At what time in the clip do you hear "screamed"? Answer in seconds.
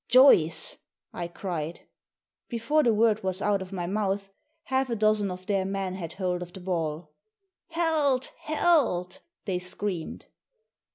9.59-10.25